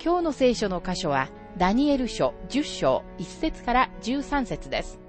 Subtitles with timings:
[0.00, 5.00] 今日の聖書の箇所は、ダニエル書10章1節から13節です。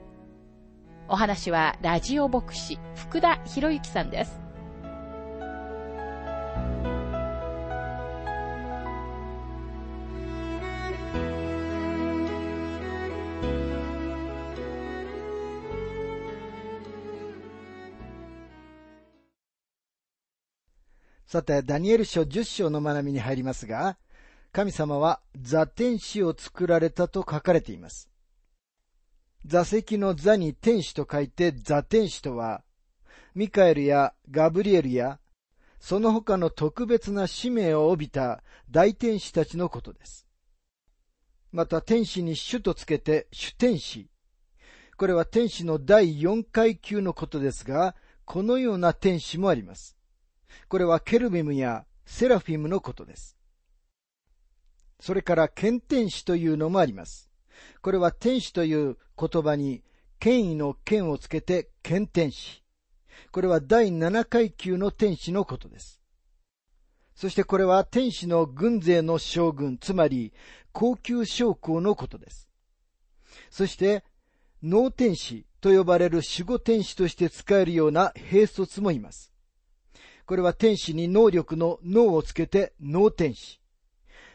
[1.07, 4.39] お話は、ラジオ牧師、福田博之さんです。
[21.27, 23.99] さて、ダニエル書10章の学びに入りますが、
[24.51, 28.09] 神様は座天使を作られたと書かれています。
[29.45, 32.63] 座席の座に天使と書いて座天使とは、
[33.35, 35.19] ミカエルやガブリエルや、
[35.79, 40.27] その他の特別な使命を帯びた大天使たちのことです。
[41.51, 44.09] また天使に主とつけて主天使。
[44.97, 49.97] これは天使の第4階級のことですが、このような天使もあります。
[50.67, 53.38] これはケルビムやセラフィムのことです。
[54.99, 57.29] それから剣天使というのもあります。
[57.81, 59.83] これは天使という言葉に
[60.19, 62.63] 権威の剣をつけて剣天使。
[63.31, 66.01] これは第7階級の天使のことです。
[67.15, 70.33] そしてこれは天使の軍勢の将軍、つまり
[70.71, 72.49] 高級将校のことです。
[73.49, 74.03] そして、
[74.63, 79.33] 脳天使と呼ばれる守護天使として使えるような兵卒もいます。
[80.25, 83.58] これは天使に能力の脳をつけて脳天使。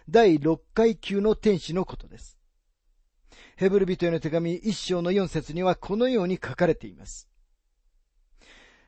[0.08, 2.38] 第6階級の天使のことです。
[3.56, 7.28] ヘブル人への手紙一章の4節にはこのように書かれています。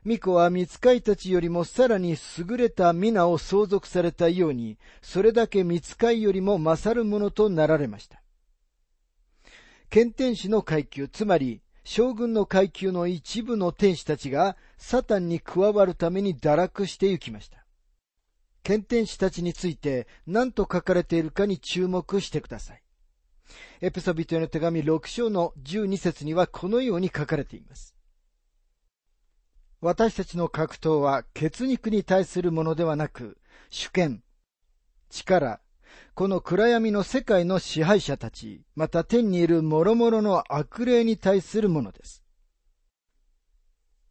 [0.04, 8.22] 巫女は見使いたちよりもさらに優れた皆を相続されたように、それだけ見使いよりも勝るものとなられました。
[9.90, 17.65] 剣天使の階級、つまり将軍の階級の一部の天使たちがサタンに加わるために堕落して行きました。
[18.66, 22.82] 検天使たちについて何と書かれているかに注目してください。
[23.80, 27.94] エピソビトへの手紙6章の12節にはこのように書かれています。
[29.80, 33.38] 私たちの格闘は血肉に対するものではなく、
[33.70, 34.24] 主権、
[35.10, 35.60] 力、
[36.16, 42.24] この暗闇の世界の支配者たち、また天にいる諸々の悪霊に対するものです。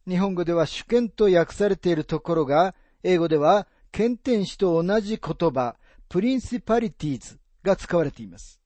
[0.08, 2.74] 日本語では主権と訳されているところが、
[3.04, 5.78] 英語では検天使と同じ言葉、
[6.10, 8.60] プリンシパリティーズが使われています。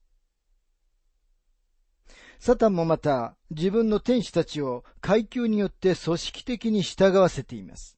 [2.40, 7.96] サタンもまた自分の天使たちを階級によって組織的に従わせています。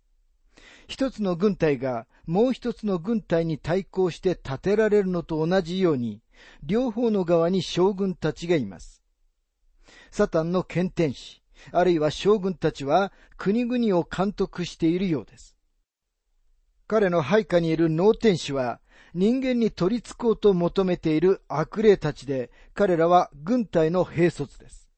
[0.86, 6.20] 一つの軍隊がもう一つの軍隊に対抗して立てられるのと同じように、
[6.62, 9.02] 両方の側に将軍たちがいます。
[10.10, 15.56] サタンの検天使、あるいは将軍たちは国々を監督しているようです。
[16.92, 18.78] 彼の配下にいる脳天使は、
[19.14, 24.90] 人間に取り憑こうと求めている悪霊たちで、彼らは軍隊の兵卒です。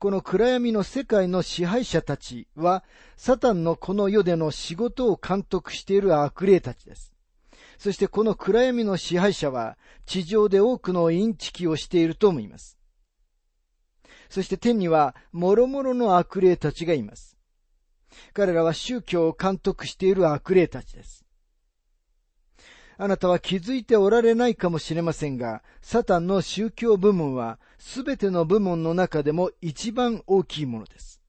[0.00, 2.82] この暗闇の世界の支配者たちは、
[3.16, 7.14] サタンのこの世での仕事を監督している悪霊たちです。
[7.78, 12.80] そしてこの暗闇の支配者は、地上で多くのインチキをしていると思います。
[14.28, 17.39] そして天には、諸々の悪霊たちがいます。
[18.32, 21.24] 彼らは宗教を監督している悪霊たちです。
[22.98, 31.22] あなたは気づいておられないかもしれませんが、サタンの宗教部門はすべての部門の中でも一番大きいものです。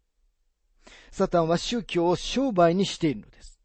[1.11, 3.59] サタンは宗教を商売にしているのです。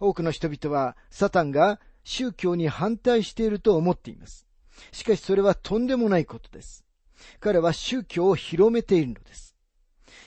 [0.00, 4.48] 多くの人々はサタンが宗教に反対していると思っています。
[4.90, 6.84] しかしそれはとんでもないことです。
[7.38, 9.51] 彼は宗教を広めているのです。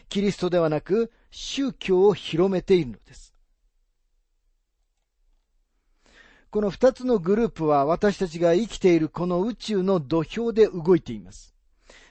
[0.10, 3.34] キリストではなく宗教を広めているのです。
[6.50, 11.54] この二つのグループは私たちが生きているこの宇宙の土俵で動いています。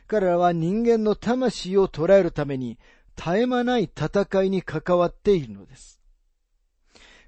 [0.07, 2.79] 彼らは人間の魂を捉えるために
[3.17, 5.99] 絶え間ない戦いに関わっているのです。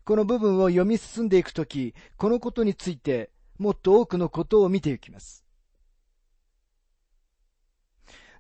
[0.05, 5.46] この部分を読み進んでいくとき、このことについてもっと多くのことを見ていきます。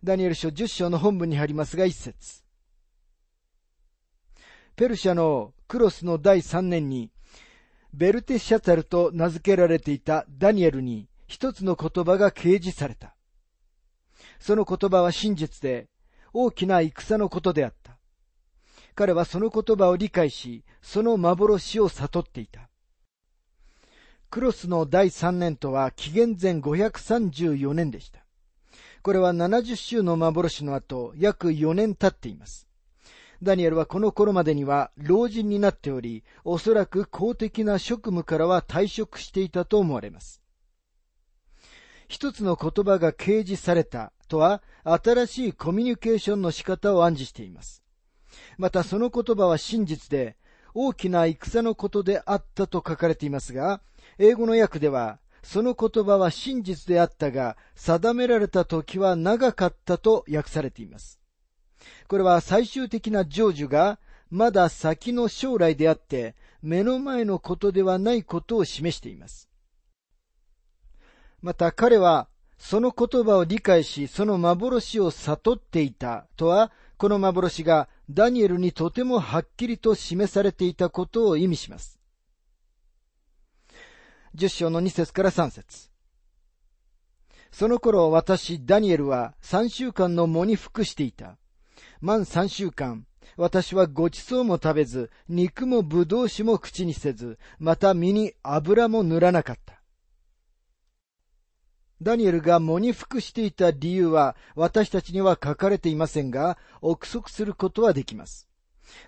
[0.04, 2.44] ダニエル書10章の本文に入りますが一節。
[4.76, 7.10] ペルシャのクロスの第3年に、
[7.94, 13.16] ベルテシャツァルと名付けられていたダニエルに一つの言葉が掲示された。
[14.38, 15.88] その言葉は真実で
[16.34, 17.96] 大きな戦のことであった。
[18.94, 22.68] 彼はその言葉を理解し、その幻を悟っていた。
[24.28, 28.25] クロスの第3年とは紀元前534年でした。
[29.06, 32.66] これは70週の幻の後、約4年経っています。
[33.40, 40.42] ダニエルはこの頃までには老人になっており、おそらく公的な職務からは退職していたと思われます。
[42.08, 47.84] 一つの言葉が掲示されたとは、新しいコミュニケーションの仕方を暗示しています。
[48.58, 50.36] またその言葉は真実で、
[50.74, 53.80] 大きな戦のことであったと書かれていますが、
[54.18, 61.20] 英語の訳では、その言葉は真実であったが、定められた時は長かったと訳されています。
[62.08, 69.48] これは最終的な成就が、まだ先の将来であって、目の前のことではないことを示しています。
[71.40, 72.26] また彼は、
[72.58, 82.00] その言葉を理解し、その幻を悟っていたとは、この幻がダニエルにとてもはっきりと示されていたことを意味します。
[84.36, 85.88] 十章の二節から三節
[87.50, 91.38] その頃私、ダニエルは三週間の喪に服していた。
[92.02, 93.06] 満三週間、
[93.38, 99.80] 私はごちそうも食べず、肉もぶどう酒も口にせず、また身に油も塗らなかった。
[102.02, 108.45] ダニエルが喪に服していた理由は私たちには書かれていませんが、憶測することはできます。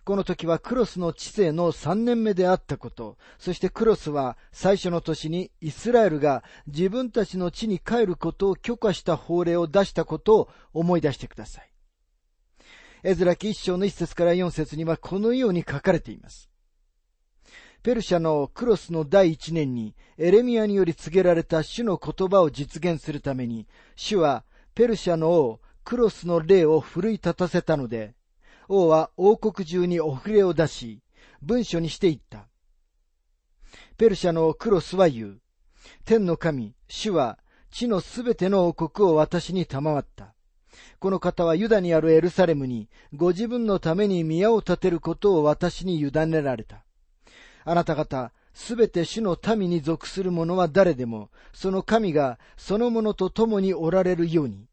[0.04, 11.70] この時はクロスの知性の3年目であったこと、そしてクロスは最初の年にイスラエルが自分たちの地に帰ることを許可した法令を出したことを思い出してください。
[13.04, 16.50] エズラ記一章の一節から四節にはこのように書かれています。
[17.82, 28.14] ペルシャのクロスの第一年にエレミアにより告げられた主の言葉を実現するために、主はペルシャの王クロスの霊を奮い立たせたので、
[28.68, 31.00] 王は王国中にお触れを出し、
[31.40, 32.46] 文書にしていった。
[33.96, 35.40] ペルシャのクロスは言う。
[36.04, 37.38] 天の神、主は
[37.70, 40.34] 地のすべての王国を私に賜った。
[40.98, 46.84] この方はユダにあるエルサレムにご自分のために宮を建てることを私に委ねられた。
[47.64, 54.66] あなた方、すべて主の民に属する者は誰でも、その神がその者と共におられるように、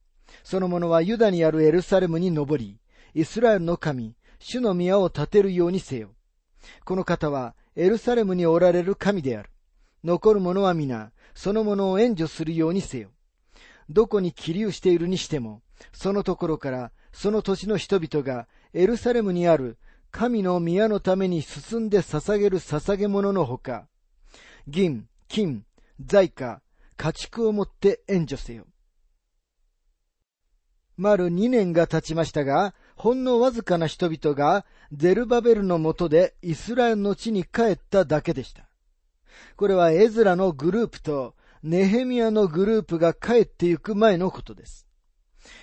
[0.43, 2.77] その者はユダにあるエルサレムに登り、
[3.15, 6.13] イスラエルの神、主の宮を建てるようにせよ。
[6.83, 9.49] この方はエルサレムにおられる神である。
[10.03, 13.11] 残る者は皆、その者を援助するようにせよ。
[13.89, 15.61] どこに起立しているにしても、
[15.93, 19.77] そのところからその土地の人々がエルサレムにある
[20.11, 23.87] 神の宮のために進んで捧げる捧げ物のほか、
[24.67, 25.63] 銀、金、
[26.01, 26.61] 財貨、
[26.97, 28.65] 家畜をもって援助せよ。
[30.97, 38.67] 丸二年が経ちましたが、ほんのわずかな人々がゼルバベルのもとでイスラエルの地に帰っただけでした。
[39.57, 44.87] これはエズラのグループとネヘミヤのグループが帰ってゆく前のことです。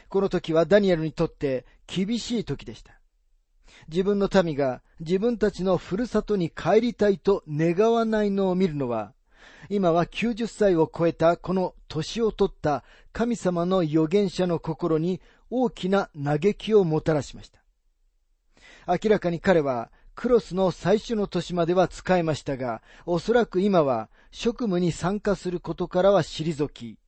[0.09, 3.01] この時はダニエルにとって厳しい時でした。
[3.89, 9.15] 自分の民が自分たちのふるさとに帰りたいと願わないのを見るのは、
[9.69, 15.21] 今は90歳を超えたこの年を取った神様の預言者の心に
[15.55, 17.61] 大きな嘆きをもたらしました。
[18.89, 26.99] 明らかに彼はクロスの最初の年までは使えましたが、おそらく今は職務に参加することからは退き、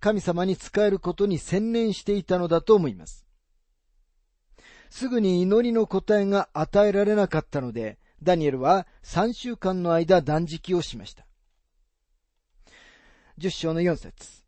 [0.00, 3.26] 神様に仕えることに専念していたのだと思います。
[4.88, 11.26] すぐに祈りの答えが与えられなかったので、ダニエルは3週間の間断食をしました。
[13.38, 14.41] 10章の4節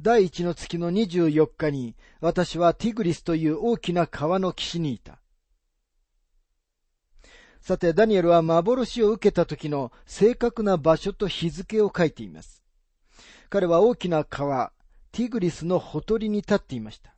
[0.00, 5.18] 第一の月の24日に、私はティグリスという大きな川の岸にいた。
[7.60, 12.62] さて、ダニエルは幻を受けた時の正確な場所と日付を書いています。
[13.50, 14.72] 彼は大きな川、
[15.10, 17.16] ティグリスのほとりに立っていました。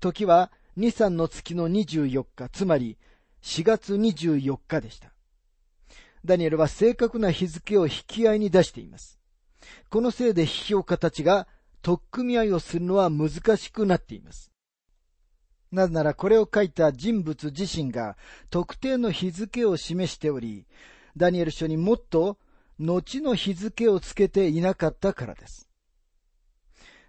[0.00, 2.96] 時は2、3の月の24日、つまり
[3.42, 5.12] 4月24日でした。
[6.24, 9.20] ダニエルは正確な日付を引き合いに出しています。
[9.90, 11.46] このせいで批評家たちが
[11.88, 14.52] 取っ組み合いをするのは難しくなっています。
[15.72, 18.18] なぜならこれを書いた人物自身が
[18.50, 20.66] 特定の日付を示しており、
[21.16, 22.36] ダニエル書にもっと
[22.78, 25.66] 後の日付をつけていなかったからです。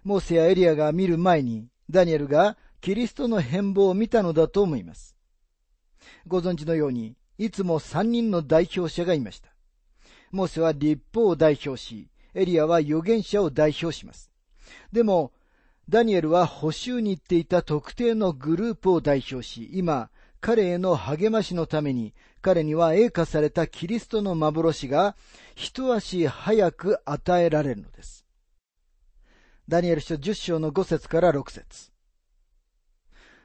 [0.02, 5.14] モーセやエリアが見る前に、ダニエルがキリストの変貌を見たのだと思います。
[6.26, 9.50] ご存知のように、いつも三人の代表者がいました。
[10.30, 14.29] モーセは立法を代表し、エリアは預言者を代表します。
[14.92, 15.32] でも、
[15.88, 20.10] ダニエルは補修に行っていた特定のグループを代表し、今、
[20.40, 25.14] 彼への励ましのために、彼には栄華されたキリストの幻が
[25.54, 28.24] 一足早く与えられるのです。
[29.68, 31.90] ダニエル書10章の5節から6節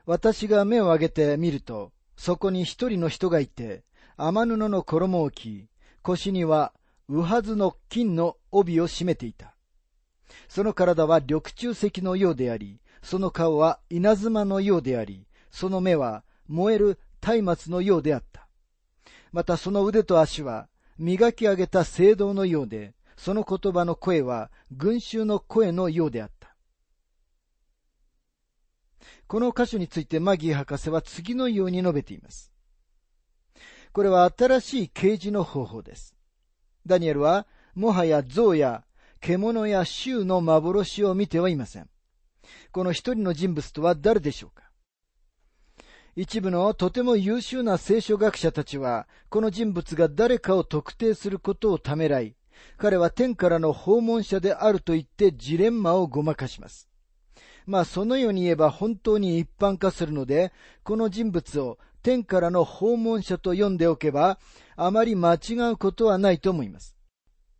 [0.06, 3.84] 私が目を上げて見ると、そこに一人の人がいて、
[4.18, 5.68] 天布の衣を着、
[6.02, 6.74] 腰には
[7.10, 9.55] 右はの金の帯を締めていた。
[10.48, 17.00] その体は緑中石のようであり、その顔は稲妻のようであり、その目は燃える
[17.42, 18.48] 松明のようであった。
[19.32, 26.56] またその腕と足は磨き上げた聖堂のようで、その言葉の声は群衆の声のようであった。
[29.28, 32.52] この箇所についてマギー博士は次のように述べています。
[33.92, 36.16] これは新しい啓示の方法です。
[36.86, 38.84] ダニエルは、もはや象や
[39.26, 41.90] 獣や衆の幻を見てはいません。
[42.72, 44.70] この一人の人物とは誰でしょうか？
[46.16, 52.36] 一部のとても優秀な聖書学者たちは、この人物が誰かを特定することをためらい、
[52.78, 56.88] 彼は天からの訪問者であると言ってジレンマをごまかします。
[57.66, 60.54] まあそのように言えば本当に一般化するので、
[60.84, 64.38] この人物を天からの訪問者と呼んでおけば、
[64.76, 66.96] あまり間違うことはないと思います。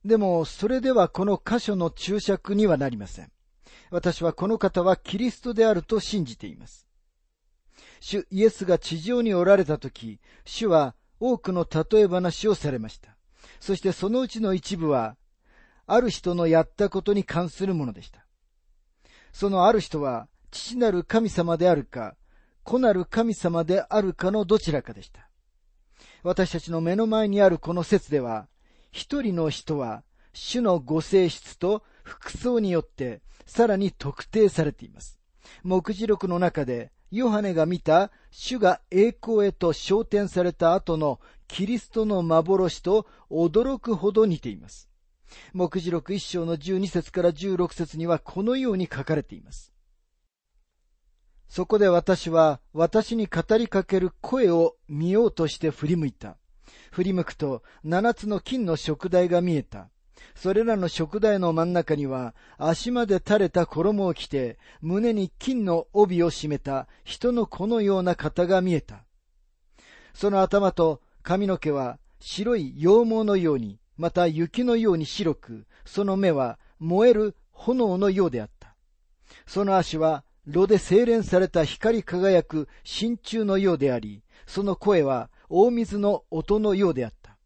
[0.06, 3.32] でも、それではこの箇所の注釈にはなりません。
[3.90, 6.88] 私はこの方はキリストであると信じています。
[8.00, 13.18] 主イエスが地上におられた時、主は多くの例え話をされました。
[13.60, 15.18] そしてそのうちの一部は、
[15.88, 18.28] ある人のやったことに関するものでした。
[19.34, 22.16] そのある人は、父なる神様であるか、
[22.64, 25.30] 子なる神様であるかのどちらかでした。
[26.22, 28.48] 私たちの目の前にあるこの説では、
[28.96, 35.20] 一人の人は、主のご性質と服装によってさらに特定されています。
[35.64, 44.90] 目次録の中でヨハネが見た主が栄光へと昇天された後のキリストの幻と驚くほど似ています。
[45.52, 49.74] 目次録一章の12節から16節にはこのように書かれています。
[51.50, 56.38] そこで私は私に語りかける声を見ようとして振り向いた。
[56.96, 59.90] 振り向くと七つの金の食台が見えた。
[60.34, 69.04] それらの食台の真ん中には、足まで垂れた衣を着て、胸に金の帯を締めた人の子のような方が見えた。
[70.14, 78.74] その頭と髪の毛は白い羊毛のように、また雪のように白く、その目は燃える炎のようであった。
[79.46, 87.38] その足は炉で精錬された光り輝く真鍮のようであり、その声は大水の音のようであった。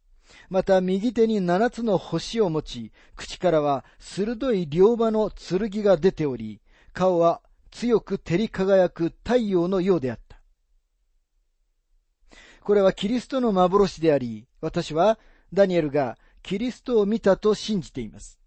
[0.49, 6.61] また右手に七つの星を持ち、口からは鋭い両刃の剣が出ており、
[6.93, 7.41] 顔は
[7.71, 10.39] 強く照り輝く太陽のようであった。
[12.61, 15.19] これはキリストの幻であり、私は
[15.53, 18.39] ダニエルがキリストを見たと信じています。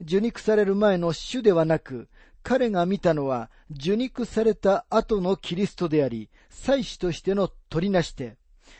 [0.00, 2.08] 受肉される前の主ではなく、
[2.42, 8.36] 彼が見たのは受肉された後のキリストであり、祭司としての取りなして、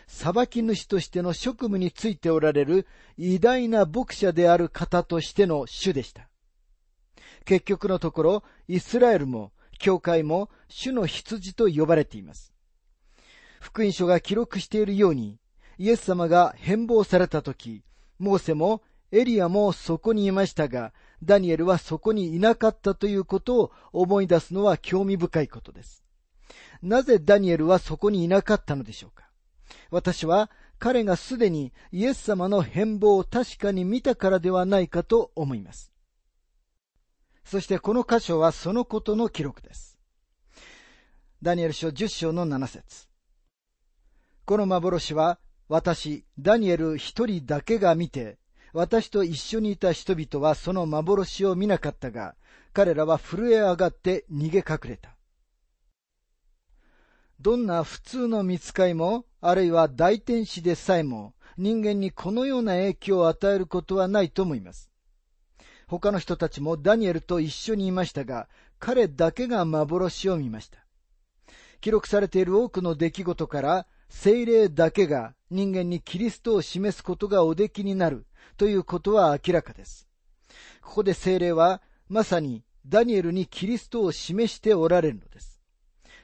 [0.06, 6.28] 裁き主としての職務についておられる偉大な牧者である方としての主でした。
[7.44, 12.52] 結局のところ、イスラエルも、教会も主の羊と呼ばれています。
[13.60, 15.38] 福音書が記録しているように、
[15.78, 17.84] イエス様が変貌された時、
[18.18, 20.92] モーセもエリアもそこにいましたが、
[21.22, 26.04] ダニエルはそこにいなかったということを思い出すのは興味深いことです。
[26.82, 29.27] なぜダニエルはそこにいなかったのでしょうか？
[29.90, 35.92] 私は彼がすでにイエス様の変貌を確かに見たからではないかと思います。
[37.44, 39.98] そしてこの箇所はそのことの記録です。
[41.42, 43.08] ダニエル書10章の7節
[44.44, 48.38] この幻は私、ダニエル一人だけが見て、
[48.72, 52.34] 私と一緒にいた人々はその幻を見なかったが、
[52.72, 55.17] 彼らは震え上がって逃げ隠れた。
[57.40, 64.90] どんな普通の見つかいも、あるいは大天使でさえも、人間にこのような影響を与えることはないと思います。
[65.86, 70.84] 他の人たちもダニエルと一緒にいましたが、彼だけが幻を見ました。
[71.80, 78.26] 記録されている多くの出来事から、精霊だけが人間にキリストを示すことがおできになる
[78.56, 80.08] ということは明らかです。
[80.82, 85.57] ここで精霊は、まさにダニエルにキリストを示しておられるのです。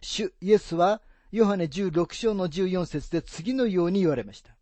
[0.04, 1.00] 主イエスは
[1.32, 4.54] ヨハネ16章の14節で次のように言われました。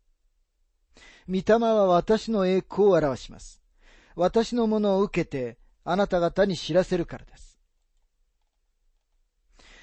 [1.27, 3.61] 御霊は私の栄光を表します。
[4.15, 7.59] 私のものを受けて、あなた方に知らせるからです。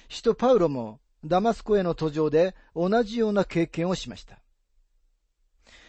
[0.09, 4.39] 使徒パウロもダマスコへの途上で同じような経験をしました。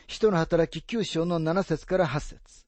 [0.07, 2.67] 使徒の働き9章の7節から8節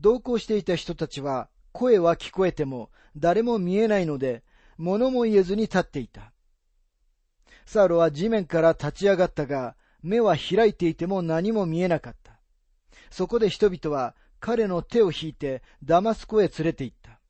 [0.00, 4.42] 同行していた人たちは声は聞こえても誰も見えないので
[4.82, 6.32] 物も言えずに立っていた。
[7.64, 12.32] サウロは地面から立ち上がったが目は開いていても何も見えなかった。
[13.08, 17.20] そこで人々は彼の手を引いてダマスコへ連れて行った。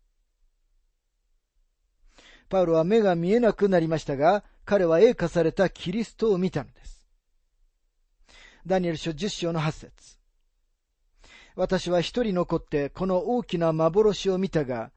[2.48, 7.06] パウロは目が見えなくなりましたが、彼は栄化されたキリストを見たのです。
[8.66, 10.18] ダニエル書10章の8節
[11.54, 14.90] 私は一人残ってこの大きな幻を見たが、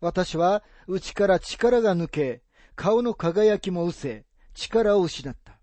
[0.00, 2.42] 私は内から力が抜け、
[2.74, 5.60] 顔の輝きも失せ、力を失った。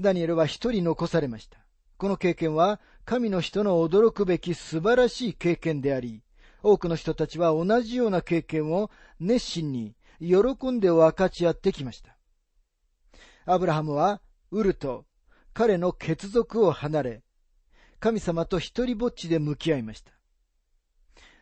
[0.00, 1.58] ダニエルは一人残されました。
[1.96, 6.22] この経験は神の人の驚くべき素晴らしい経験であり、
[6.62, 8.90] 多くの人たちは同じような経験を
[9.20, 12.16] 熱心に喜んで分かち合ってきました。
[13.46, 15.04] アブラハムはウルと
[15.52, 17.22] 彼の血族を離れ、
[18.00, 20.12] 神様と一人ぼっちで向き合いました。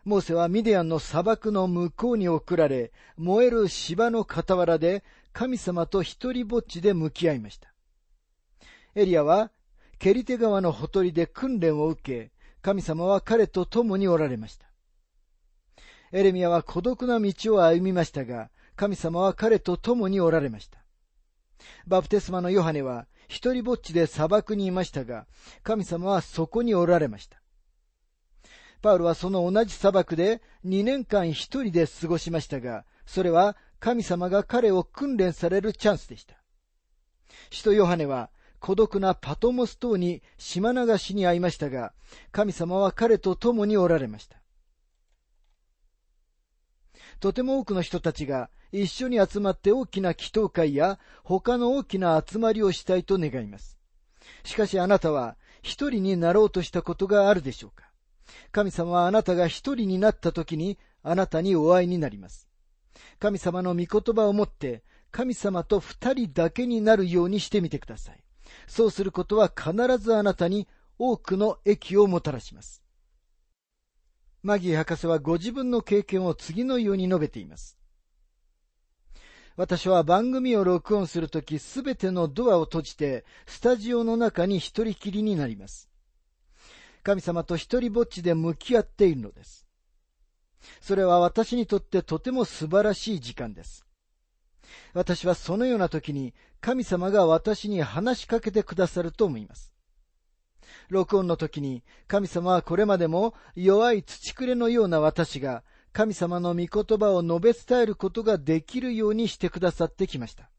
[0.05, 7.73] モーセはミディアンの砂漠の向こうに送られ、燃える芝の傍らで神様と一人ぼっちで向き合いました。
[8.95, 9.53] エリアは
[9.99, 12.33] ケリテ川のほとりで訓練を受け、
[12.63, 14.67] 神様は彼と共におられました。
[16.11, 20.79] エレミアは孤独な道を歩みましたが、神様は彼と共におられました。
[21.87, 25.27] バプテスマのヨハネは一人ぼっちで砂漠にいましたが、
[25.63, 27.42] 神様はそこにおられました。
[28.83, 36.35] パウロはその同じ砂漠で2年間一人で過ごしましたが、それは神様が彼を訓練されるチャンスでした。
[37.51, 41.93] 使徒ヨハネは孤独なパトモス島に島流しに会いましたが、
[42.33, 44.37] 神様は彼と共におられました。
[47.21, 53.79] とても多くの人たちが一緒に集まって大きな祈祷会や他の大きな集まりをしたいと願います。
[54.45, 57.92] しかしあなたは一人になろうとしたことがあるでしょうか？
[58.51, 62.49] 神様はあなたが一人になった時にあなたにお会いになります。
[63.19, 68.23] 神様の御言葉を持って神様と二人だけになるようにしてみてください。
[68.67, 70.69] そうすることは必ずあなたに
[70.99, 72.83] 多くの益をもたらします。
[74.43, 77.79] マギー博士はご自分の経験を次のように述べています。
[79.55, 85.92] 私は番組を録音するときすべてのドアを閉じて、スタジオの中に一人きりになります。
[87.03, 89.67] 神様と一人ぼっちで向き合っているのです。
[90.81, 93.85] それは私にとってとても素晴らしい時間です。
[94.95, 99.73] 私はそのような時に神様が私に話しかけてくださると思います。
[100.89, 110.51] 録音の時に神様はこれまでも弱い土くれのような私が神様の御言葉を述べ伝えることができるようにしてくださってきました。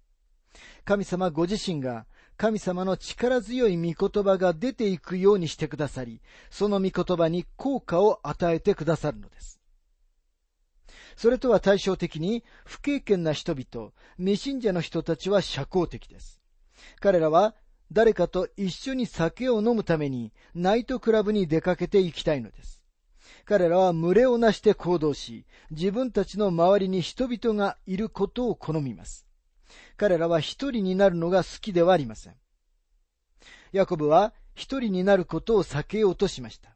[0.85, 2.05] 神様ご自身が
[2.37, 9.59] 神様の力強い御言葉が出ていくようにしてくださり、その御言葉に効果を与えてくださるのです。
[11.15, 16.41] それとは対照的に、不経験な人々、未信者の人たちは社交的です。
[16.99, 17.55] 彼らは
[17.91, 22.81] 誰かと一緒に酒を飲むためにナイトクラブに出かけていきたいのです。
[23.45, 29.27] 彼らは群れをなして行動し、自分たちの周りに人々がいることを好みます。
[29.97, 32.35] 彼らは一人になるのが好きではありません。
[33.71, 36.75] ヤコブは一人になることを避けようとしました。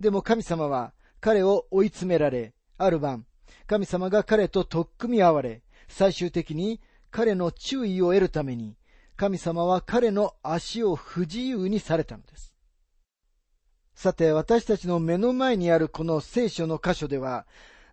[0.00, 3.26] でも神様は彼を追い詰められ、ある晩、
[3.66, 8.76] 神様が彼と取っ組み合われ、最終的に彼の注意を得るために、
[9.16, 12.52] 神様は彼の足を不自由にされたのです。
[13.94, 17.46] さて、私たちの目の前にあるこの聖書の箇所では、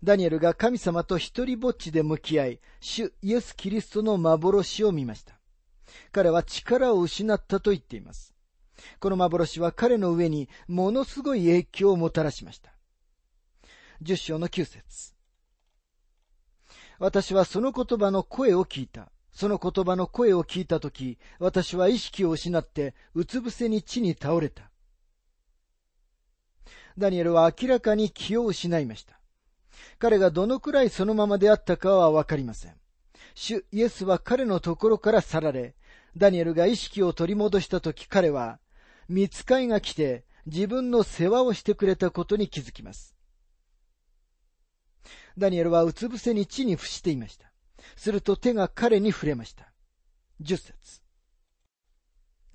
[0.04, 5.40] ダニエルが神様と一人ぼっちで向き合い、主イエス・キリストの幻を見ました。
[6.12, 8.34] 彼は力を失ったと言っています。
[9.00, 12.72] この幻は彼の上にものすごい影響をもたらしました。
[14.02, 15.14] 十章の九節
[16.98, 19.12] 私はその言葉の声を聞いた。
[19.34, 24.70] その言葉の声を聞いたとき、私は意識を失って、うつ伏せに地に倒れた。
[26.98, 29.19] ダニエルは明らかに気を失いました。
[29.98, 32.76] 彼がどのくらいそのままであったかはわかりません。
[33.36, 35.76] 主イエスは彼のところから去られ、
[36.18, 38.60] ダニエルが意識を取り戻したとき彼は、
[39.08, 43.16] 見つかいが来て自分の世話をしてくれたことに気づきます。
[45.38, 47.52] ダニエルはうつ伏せに地に伏していました。
[47.96, 49.72] すると手が彼に触れました。
[50.42, 51.02] 十節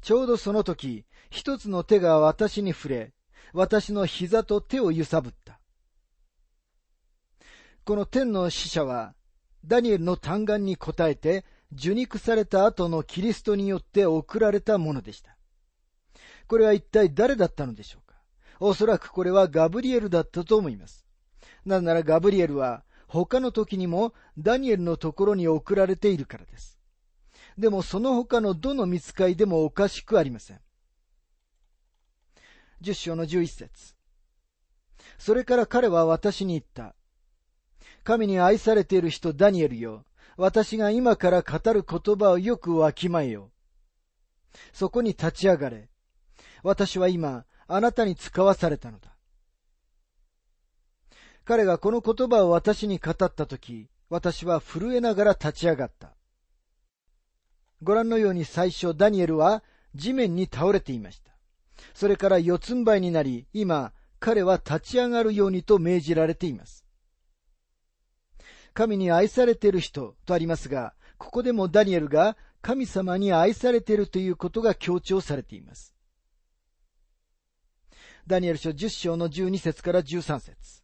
[0.02, 3.14] ちょうどその時、一つの手が私に触れ、
[3.54, 5.60] 私の膝と手を揺さぶった。
[7.84, 9.14] この天の使者は、
[9.64, 15.36] ダニエルの嘆願に応えて、受肉された後のキリストによって送られたものでした。
[16.46, 18.16] これは一体誰だったのでしょうか？
[18.60, 21.06] おそらくこれはガブリエルだったと思います。
[21.64, 26.78] なぜならガブリエルは他の時にもダニエルのところに送られているからです。
[27.58, 30.60] でもその他のどの見つかいでもおかしくありません。
[32.80, 33.94] 十章の十一節。
[35.18, 36.94] それから彼は私に言った。
[38.04, 40.04] 神に愛されている人ダニエルよ。
[40.36, 43.50] 私が今から語る言葉をよくわきまえよ。
[44.72, 45.88] そこに立ち上がれ。
[46.62, 49.16] 私は今、あなたに使わされたのだ。
[51.44, 56.14] 彼がこの言葉を私に語ったとき、私は震えながら立ち上がった。
[57.82, 59.62] ご覧のように最初ダニエルは
[59.94, 61.32] 地面に倒れていました。
[61.94, 66.83] それから四つん這いになり、今、彼は立ち上がるようにと命じられています。
[68.74, 75.94] 神に愛されている人とありますが、ここでもダニエルが神様に愛されているということが強調されています。
[78.26, 80.82] ダニエル書10章の12節から13節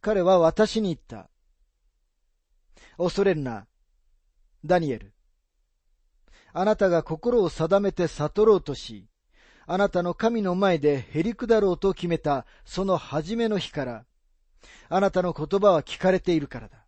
[0.00, 1.30] 彼は私に言った。
[2.96, 3.66] 恐れるな。
[4.64, 5.12] ダニエル。
[6.52, 9.08] あなたが心を定めて悟ろうとし、
[9.66, 14.04] あなたの神の前でへり下ろうと決めたその初めの日から、
[14.88, 16.86] あなたの言葉は聞かれているからだ。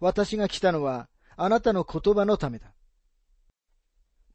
[0.00, 2.72] 私が来たのはあなたの言葉のためだ。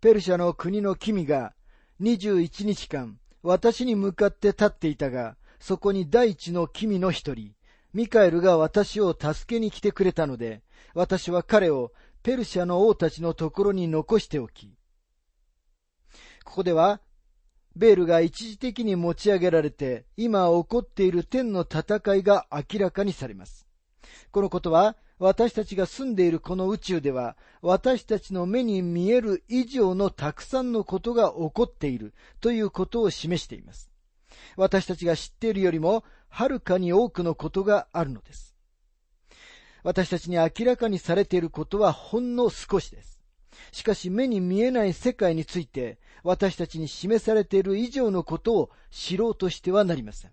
[0.01, 1.53] ペルシャの国の君が
[2.01, 7.53] 21日間私に向かって立っていたが、そこに第一の君の一人、
[7.93, 11.91] ミカエルが私を助けに来てくれたので、私は彼を
[12.23, 14.77] ペルシャの王たちのところに残しておき、
[16.45, 17.01] ここでは、
[17.75, 23.67] ベールが一時的に持ち上げられて、今起こっている天の戦いが明らかにされます。
[24.31, 33.89] このことは、私たちが住んでいるこの宇宙では、私たちの目に見える以上のたくさんのことが起こっているということを示しています。
[34.55, 38.55] 私たちが知っているよりも、はるかに多くのことがあるのです。
[39.83, 43.22] 私たちに明らかにされていることはほんの少しです。
[43.71, 50.31] しかし目に見えない世界について私たちに示されている以上のことを知ろうとしてはなりません。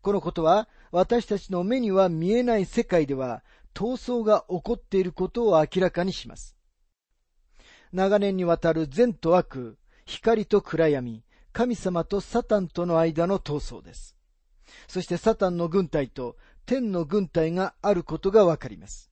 [0.00, 3.42] このことは私たちの目には見えない世界では
[3.74, 6.56] 闘争が起こっていることを明らかにします。
[7.92, 14.16] 長年にわたる善と悪、光と暗闇、神様とサタンとの間の闘争です。
[14.88, 19.11] そしてサタンの軍隊と天の軍隊があることがわかります。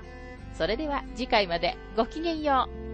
[0.54, 2.89] それでは次回までごきげんよう。